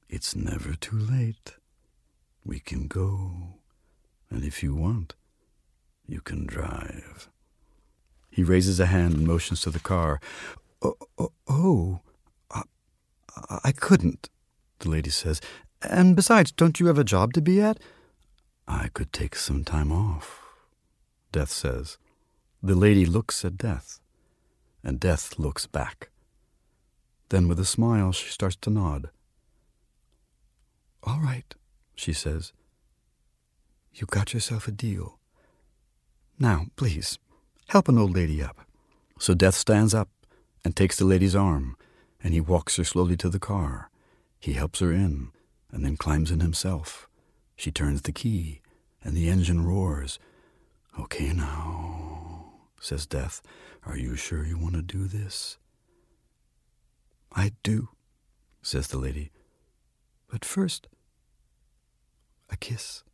it's 0.09 0.35
never 0.35 0.73
too 0.73 0.97
late. 0.97 1.55
We 2.43 2.59
can 2.59 2.87
go, 2.87 3.59
and 4.29 4.43
if 4.43 4.63
you 4.63 4.73
want, 4.73 5.15
you 6.07 6.21
can 6.21 6.45
drive. 6.45 7.00
He 8.31 8.43
raises 8.43 8.79
a 8.79 8.85
hand 8.85 9.13
and 9.13 9.27
motions 9.27 9.61
to 9.61 9.69
the 9.69 9.79
car. 9.79 10.19
Oh, 10.81 10.95
oh, 11.19 11.31
oh 11.47 11.99
I, 12.49 12.63
I 13.65 13.71
couldn't, 13.71 14.29
the 14.79 14.89
lady 14.89 15.09
says. 15.09 15.41
And 15.81 16.15
besides, 16.15 16.51
don't 16.51 16.79
you 16.79 16.87
have 16.87 16.97
a 16.97 17.03
job 17.03 17.33
to 17.33 17.41
be 17.41 17.61
at? 17.61 17.79
I 18.67 18.87
could 18.93 19.11
take 19.11 19.35
some 19.35 19.63
time 19.63 19.91
off, 19.91 20.39
Death 21.31 21.51
says. 21.51 21.97
The 22.63 22.75
lady 22.75 23.05
looks 23.05 23.43
at 23.43 23.57
Death, 23.57 23.99
and 24.83 24.99
Death 24.99 25.37
looks 25.37 25.67
back. 25.67 26.09
Then, 27.29 27.47
with 27.47 27.59
a 27.59 27.65
smile, 27.65 28.11
she 28.11 28.29
starts 28.29 28.55
to 28.57 28.69
nod. 28.69 29.09
All 31.03 31.19
right, 31.19 31.55
she 31.95 32.13
says. 32.13 32.53
You 33.93 34.05
got 34.05 34.33
yourself 34.33 34.67
a 34.67 34.71
deal. 34.71 35.17
Now, 36.39 36.67
please, 36.75 37.19
help 37.71 37.87
an 37.87 37.97
old 37.97 38.13
lady 38.13 38.43
up. 38.43 38.67
So 39.17 39.33
Death 39.33 39.55
stands 39.55 39.93
up 39.93 40.09
and 40.65 40.75
takes 40.75 40.97
the 40.97 41.05
lady's 41.05 41.37
arm, 41.37 41.77
and 42.21 42.33
he 42.33 42.41
walks 42.41 42.75
her 42.75 42.83
slowly 42.83 43.15
to 43.15 43.29
the 43.29 43.39
car. 43.39 43.89
He 44.41 44.53
helps 44.53 44.81
her 44.81 44.91
in, 44.91 45.29
and 45.71 45.85
then 45.85 45.95
climbs 45.95 46.31
in 46.31 46.41
himself. 46.41 47.07
She 47.55 47.71
turns 47.71 48.01
the 48.01 48.11
key, 48.11 48.59
and 49.01 49.15
the 49.15 49.29
engine 49.29 49.65
roars. 49.65 50.19
Okay, 50.99 51.31
now, 51.31 52.51
says 52.81 53.05
Death, 53.05 53.41
are 53.85 53.97
you 53.97 54.17
sure 54.17 54.45
you 54.45 54.57
want 54.57 54.75
to 54.75 54.81
do 54.81 55.05
this? 55.05 55.57
I 57.31 57.53
do, 57.63 57.87
says 58.61 58.87
the 58.87 58.97
lady. 58.97 59.31
But 60.27 60.43
first, 60.43 60.89
a 62.49 62.57
kiss. 62.57 63.05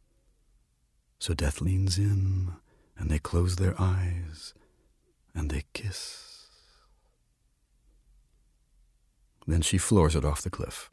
So 1.20 1.36
Death 1.36 1.62
leans 1.62 2.00
in, 2.00 2.54
and 2.98 3.10
they 3.10 3.20
close 3.20 3.56
their 3.56 3.76
eyes, 3.80 4.54
and 5.36 5.50
they 5.50 5.64
kiss. 5.74 6.48
Then 9.46 9.62
she 9.62 9.78
floors 9.78 10.16
it 10.16 10.26
off 10.26 10.42
the 10.42 10.50
cliff. 10.50 10.90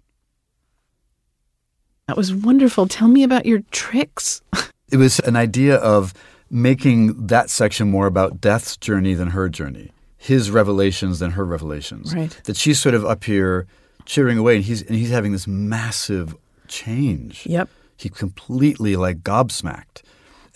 That 2.07 2.17
was 2.17 2.35
wonderful. 2.35 2.87
Tell 2.87 3.09
me 3.09 3.23
about 3.23 3.47
your 3.47 3.61
tricks. 3.71 4.43
it 4.93 4.99
was 4.99 5.19
an 5.21 5.37
idea 5.37 5.77
of 5.77 6.13
making 6.51 7.27
that 7.27 7.51
section 7.51 7.91
more 7.91 8.07
about 8.07 8.41
Death's 8.41 8.77
journey 8.77 9.15
than 9.15 9.29
her 9.29 9.49
journey, 9.49 9.91
his 10.17 10.51
revelations 10.51 11.19
than 11.19 11.33
her 11.33 11.45
revelations. 11.45 12.15
Right. 12.15 12.31
That 12.45 12.57
she's 12.57 12.79
sort 12.79 12.95
of 12.95 13.05
up 13.05 13.25
here 13.25 13.67
cheering 14.05 14.39
away, 14.39 14.57
and 14.57 14.65
he's 14.65 14.83
and 14.83 14.97
he's 14.97 15.11
having 15.11 15.33
this 15.33 15.47
massive 15.47 16.37
change. 16.69 17.47
Yep. 17.47 17.69
He 17.97 18.09
completely 18.09 18.97
like 18.97 19.23
gobsmacked, 19.23 20.03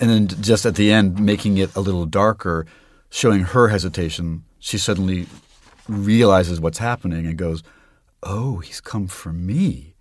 and 0.01 0.11
then 0.11 0.29
just 0.29 0.67
at 0.67 0.77
the 0.77 0.93
end, 0.93 1.19
making 1.19 1.59
it 1.59 1.75
a 1.75 1.81
little 1.81 2.07
darker, 2.07 2.67
showing 3.11 3.41
her 3.41 3.69
hesitation. 3.69 4.45
She 4.59 4.79
suddenly 4.79 5.27
realizes 5.89 6.61
what's 6.61 6.79
happening 6.79 7.27
and 7.27 7.37
goes, 7.37 7.63
"Oh, 8.23 8.59
he's 8.59 8.81
come 8.81 9.07
for 9.07 9.33
me." 9.33 9.95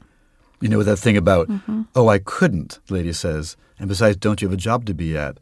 You 0.60 0.70
know 0.70 0.82
that 0.82 0.98
thing 0.98 1.18
about, 1.18 1.48
mm-hmm. 1.48 1.84
"Oh, 1.96 2.08
I 2.08 2.20
couldn't," 2.20 2.80
the 2.88 2.96
lady 2.96 3.14
says, 3.14 3.58
and 3.80 3.88
besides, 3.88 4.18
don't 4.18 4.42
you 4.42 4.48
have 4.48 4.54
a 4.54 4.58
job 4.62 4.86
to 4.86 4.94
be 4.94 5.18
at? 5.18 5.38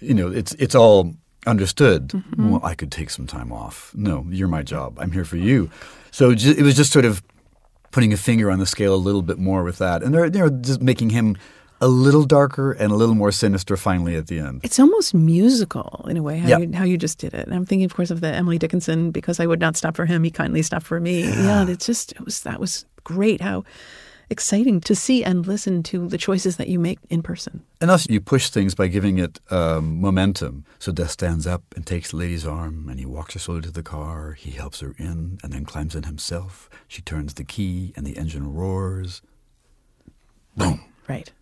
You 0.00 0.14
know, 0.14 0.28
it's 0.30 0.54
it's 0.54 0.74
all 0.74 1.14
understood. 1.46 2.08
Mm-hmm. 2.08 2.50
Well, 2.50 2.60
I 2.64 2.74
could 2.74 2.92
take 2.92 3.10
some 3.10 3.26
time 3.26 3.52
off. 3.52 3.92
No, 3.94 4.24
you're 4.28 4.48
my 4.48 4.62
job. 4.62 4.96
I'm 4.98 5.12
here 5.12 5.24
for 5.24 5.36
you. 5.36 5.70
So 6.10 6.30
it 6.30 6.62
was 6.62 6.76
just 6.76 6.92
sort 6.92 7.04
of 7.04 7.22
putting 7.90 8.12
a 8.12 8.16
finger 8.16 8.50
on 8.50 8.58
the 8.58 8.66
scale 8.66 8.94
a 8.94 8.96
little 8.96 9.22
bit 9.22 9.38
more 9.38 9.64
with 9.64 9.78
that, 9.78 10.02
and 10.02 10.14
they're 10.14 10.30
they're 10.30 10.50
just 10.50 10.80
making 10.80 11.10
him 11.10 11.36
a 11.80 11.88
little 11.88 12.24
darker 12.24 12.72
and 12.72 12.90
a 12.92 12.96
little 12.96 13.14
more 13.14 13.30
sinister 13.32 13.76
finally 13.76 14.16
at 14.16 14.26
the 14.26 14.38
end. 14.38 14.60
It's 14.64 14.78
almost 14.80 15.14
musical 15.14 16.06
in 16.10 16.16
a 16.16 16.22
way 16.22 16.38
how 16.38 16.48
Yep. 16.48 16.60
you 16.60 16.72
how 16.72 16.84
you 16.84 16.96
just 16.98 17.18
did 17.18 17.34
it. 17.34 17.46
And 17.46 17.54
I'm 17.54 17.64
thinking, 17.66 17.84
of 17.84 17.94
course, 17.94 18.10
of 18.10 18.20
the 18.20 18.28
Emily 18.34 18.58
Dickinson 18.58 19.10
because 19.10 19.40
I 19.40 19.46
would 19.46 19.60
not 19.60 19.76
stop 19.76 19.96
for 19.96 20.06
him, 20.06 20.24
he 20.24 20.30
kindly 20.30 20.62
stopped 20.62 20.86
for 20.86 21.00
me. 21.00 21.22
Yeah, 21.22 21.68
it's 21.68 21.86
just 21.86 22.12
it 22.12 22.24
was 22.24 22.40
that 22.42 22.58
was 22.60 22.84
great. 23.04 23.40
How 23.40 23.64
exciting 24.30 24.78
to 24.78 24.94
see 24.94 25.24
and 25.24 25.46
listen 25.46 25.82
to 25.82 26.06
the 26.06 26.18
choices 26.18 26.58
that 26.58 26.68
you 26.68 26.78
make 26.78 26.98
in 27.08 27.22
person. 27.22 27.62
And 27.80 27.90
also, 27.90 28.12
you 28.12 28.20
push 28.20 28.50
things 28.50 28.74
by 28.74 28.86
giving 28.88 29.16
it 29.16 29.40
um, 29.50 30.00
momentum. 30.02 30.66
So 30.78 30.92
Death 30.92 31.12
stands 31.12 31.46
up 31.46 31.62
and 31.74 31.86
takes 31.86 32.10
the 32.10 32.18
lady's 32.18 32.44
arm, 32.46 32.88
and 32.90 32.98
he 32.98 33.06
walks 33.06 33.32
her 33.32 33.40
slowly 33.40 33.62
to 33.62 33.70
the 33.70 33.82
car. 33.82 34.32
He 34.32 34.50
helps 34.50 34.80
her 34.80 34.94
in, 34.98 35.38
and 35.42 35.52
then 35.52 35.64
climbs 35.64 35.94
in 35.94 36.02
himself. 36.02 36.68
She 36.88 37.00
turns 37.00 37.34
the 37.34 37.44
key, 37.44 37.94
and 37.96 38.06
the 38.06 38.18
engine 38.18 38.52
roars. 38.52 39.22
Boom. 40.56 40.82
Right. 41.08 41.32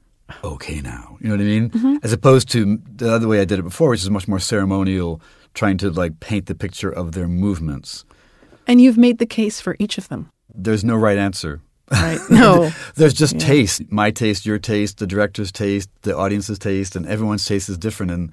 Okay, 0.43 0.81
now 0.81 1.17
you 1.21 1.29
know 1.29 1.35
what 1.35 1.41
I 1.41 1.45
mean. 1.45 1.71
Mm-hmm. 1.71 1.97
As 2.03 2.13
opposed 2.13 2.51
to 2.51 2.81
the 2.97 3.13
other 3.13 3.29
way 3.29 3.41
I 3.41 3.45
did 3.45 3.59
it 3.59 3.63
before, 3.63 3.91
which 3.91 4.03
is 4.03 4.11
much 4.11 4.27
more 4.27 4.41
ceremonial, 4.41 5.21
trying 5.55 5.79
to 5.79 5.91
like 5.91 6.21
paint 6.21 6.47
the 6.47 6.55
picture 6.55 6.91
of 6.91 7.13
their 7.13 7.29
movements. 7.29 8.05
And 8.67 8.81
you've 8.81 8.99
made 8.99 9.19
the 9.19 9.27
case 9.27 9.61
for 9.61 9.77
each 9.79 9.99
of 9.99 10.09
them. 10.09 10.31
There's 10.53 10.85
no 10.85 10.97
right 10.97 11.19
answer. 11.19 11.61
Right. 11.91 12.19
No. 12.31 12.71
There's 12.97 13.15
just 13.15 13.39
taste. 13.39 13.83
My 13.91 14.11
taste, 14.11 14.45
your 14.45 14.59
taste, 14.59 14.99
the 14.99 15.07
director's 15.07 15.53
taste, 15.53 15.89
the 16.03 16.17
audience's 16.17 16.59
taste, 16.59 16.97
and 16.97 17.07
everyone's 17.07 17.45
taste 17.45 17.69
is 17.69 17.79
different. 17.79 18.11
And 18.11 18.33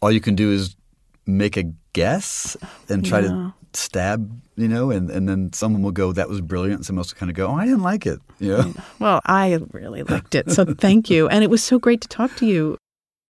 all 0.00 0.12
you 0.12 0.20
can 0.20 0.36
do 0.36 0.52
is 0.52 0.76
make 1.26 1.56
a 1.56 1.64
guess 1.92 2.56
and 2.88 3.04
try 3.04 3.20
Yeah. 3.20 3.28
to 3.28 3.54
stab, 3.72 4.40
you 4.56 4.68
know, 4.68 4.90
and, 4.90 5.10
and 5.10 5.28
then 5.28 5.52
someone 5.52 5.82
will 5.82 5.92
go, 5.92 6.12
that 6.12 6.28
was 6.28 6.40
brilliant. 6.40 6.76
And 6.78 6.86
someone 6.86 7.00
else 7.00 7.12
will 7.12 7.18
kind 7.18 7.30
of 7.30 7.36
go, 7.36 7.48
oh, 7.48 7.54
I 7.54 7.64
didn't 7.66 7.82
like 7.82 8.06
it. 8.06 8.20
Know? 8.40 8.72
Well, 8.98 9.20
I 9.26 9.58
really 9.72 10.02
liked 10.02 10.34
it. 10.34 10.50
So 10.50 10.64
thank 10.64 11.10
you. 11.10 11.28
And 11.28 11.42
it 11.44 11.50
was 11.50 11.62
so 11.62 11.78
great 11.78 12.00
to 12.02 12.08
talk 12.08 12.34
to 12.36 12.46
you. 12.46 12.78